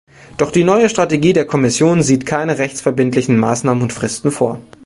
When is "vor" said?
4.31-4.59